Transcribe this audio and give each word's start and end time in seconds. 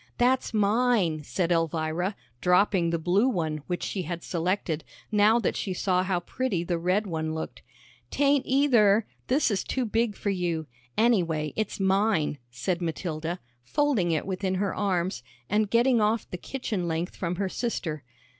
"That's 0.17 0.51
mine," 0.51 1.21
said 1.23 1.51
Elvira, 1.51 2.15
dropping 2.41 2.89
the 2.89 2.97
blue 2.97 3.29
one, 3.29 3.57
which 3.67 3.83
she 3.83 4.01
had 4.01 4.23
selected, 4.23 4.83
now 5.11 5.37
that 5.37 5.55
she 5.55 5.75
saw 5.75 6.01
how 6.01 6.21
pretty 6.21 6.63
the 6.63 6.79
red 6.79 7.05
one 7.05 7.35
looked. 7.35 7.61
"'Tain't 8.09 8.43
either. 8.47 9.05
This 9.27 9.51
is 9.51 9.63
too 9.63 9.85
big 9.85 10.15
for 10.15 10.31
you. 10.31 10.65
Anyway, 10.97 11.53
it's 11.55 11.79
mine," 11.79 12.39
said 12.49 12.81
Matilda, 12.81 13.39
folding 13.63 14.09
it 14.09 14.25
within 14.25 14.55
her 14.55 14.73
arms, 14.73 15.21
and 15.47 15.69
getting 15.69 16.01
off 16.01 16.27
the 16.31 16.35
kitchen 16.37 16.87
length 16.87 17.15
from 17.15 17.35
her 17.35 17.47
sister. 17.47 18.03